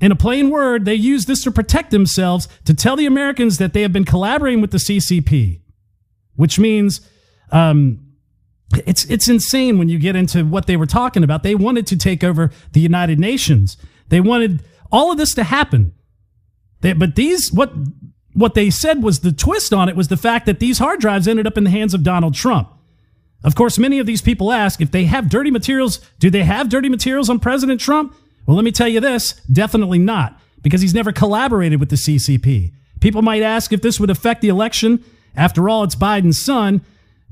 [0.00, 3.72] In a plain word, they use this to protect themselves, to tell the Americans that
[3.72, 5.60] they have been collaborating with the CCP,
[6.36, 7.00] which means
[7.52, 8.09] um,
[8.86, 11.42] it's it's insane when you get into what they were talking about.
[11.42, 13.76] They wanted to take over the United Nations.
[14.08, 14.62] They wanted
[14.92, 15.92] all of this to happen.
[16.80, 17.72] They, but these what
[18.32, 21.26] what they said was the twist on it was the fact that these hard drives
[21.26, 22.68] ended up in the hands of Donald Trump.
[23.42, 26.68] Of course, many of these people ask if they have dirty materials, do they have
[26.68, 28.14] dirty materials on President Trump?
[28.46, 32.72] Well, let me tell you this, definitely not, because he's never collaborated with the CCP.
[33.00, 35.02] People might ask if this would affect the election.
[35.34, 36.82] After all, it's Biden's son.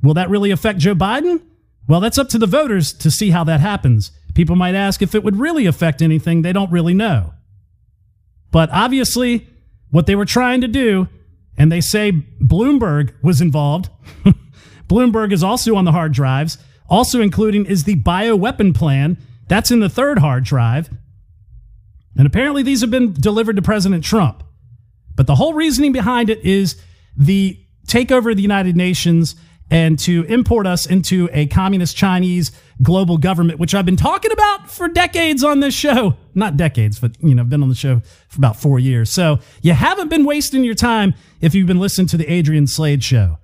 [0.02, 1.42] Will that really affect Joe Biden?
[1.88, 4.12] Well, that's up to the voters to see how that happens.
[4.34, 6.42] People might ask if it would really affect anything.
[6.42, 7.32] They don't really know.
[8.50, 9.48] But obviously,
[9.90, 11.08] what they were trying to do,
[11.56, 13.90] and they say Bloomberg was involved.
[14.88, 19.18] Bloomberg is also on the hard drives, also including is the bioweapon plan.
[19.48, 20.90] That's in the third hard drive.
[22.16, 24.42] And apparently, these have been delivered to President Trump.
[25.14, 26.80] But the whole reasoning behind it is
[27.16, 29.34] the takeover of the United Nations
[29.70, 32.52] and to import us into a communist Chinese
[32.82, 36.16] global government, which I've been talking about for decades on this show.
[36.34, 39.10] Not decades, but you know, I've been on the show for about four years.
[39.10, 43.02] So you haven't been wasting your time if you've been listening to the Adrian Slade
[43.02, 43.38] show.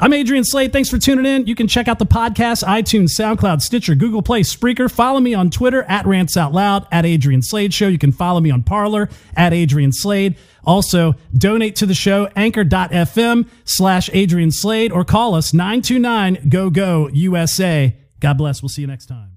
[0.00, 0.72] I'm Adrian Slade.
[0.72, 1.48] Thanks for tuning in.
[1.48, 4.88] You can check out the podcast, iTunes, SoundCloud, Stitcher, Google Play, Spreaker.
[4.88, 7.88] Follow me on Twitter at Rants Out Loud, at Adrian Slade Show.
[7.88, 10.36] You can follow me on Parler at Adrian Slade.
[10.64, 17.08] Also, donate to the show, anchor.fm slash Adrian Slade, or call us 929 GO GO
[17.12, 17.96] USA.
[18.20, 18.62] God bless.
[18.62, 19.27] We'll see you next time.